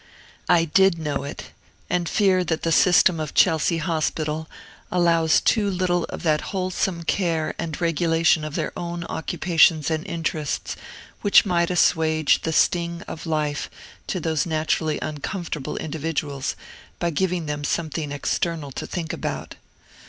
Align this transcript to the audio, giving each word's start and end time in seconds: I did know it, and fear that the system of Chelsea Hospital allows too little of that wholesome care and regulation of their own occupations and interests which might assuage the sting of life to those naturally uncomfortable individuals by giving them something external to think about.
I 0.49 0.65
did 0.65 0.97
know 0.97 1.23
it, 1.23 1.51
and 1.87 2.09
fear 2.09 2.43
that 2.45 2.63
the 2.63 2.71
system 2.71 3.19
of 3.19 3.35
Chelsea 3.35 3.77
Hospital 3.77 4.49
allows 4.91 5.39
too 5.39 5.69
little 5.69 6.05
of 6.05 6.23
that 6.23 6.41
wholesome 6.41 7.03
care 7.03 7.53
and 7.59 7.79
regulation 7.79 8.43
of 8.43 8.55
their 8.55 8.71
own 8.75 9.03
occupations 9.09 9.91
and 9.91 10.03
interests 10.07 10.75
which 11.21 11.45
might 11.45 11.69
assuage 11.69 12.41
the 12.41 12.51
sting 12.51 13.03
of 13.03 13.27
life 13.27 13.69
to 14.07 14.19
those 14.19 14.43
naturally 14.47 14.97
uncomfortable 15.03 15.77
individuals 15.77 16.55
by 16.97 17.11
giving 17.11 17.45
them 17.45 17.63
something 17.63 18.11
external 18.11 18.71
to 18.71 18.87
think 18.87 19.13
about. 19.13 19.53